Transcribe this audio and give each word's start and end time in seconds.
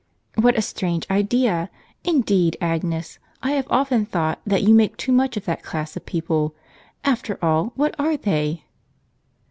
"What 0.33 0.57
a 0.57 0.63
strange 0.63 1.05
idea! 1.11 1.69
Indeed, 2.03 2.57
Agnes, 2.59 3.19
I 3.43 3.51
have 3.51 3.67
often 3.69 4.07
thought 4.07 4.41
that 4.47 4.63
you 4.63 4.73
make 4.73 4.97
too 4.97 5.11
much 5.11 5.37
of 5.37 5.45
that 5.45 5.61
class 5.61 5.95
of 5.95 6.07
people. 6.07 6.55
After 7.05 7.37
all, 7.45 7.71
what 7.75 7.93
are 7.99 8.17
they?" 8.17 8.63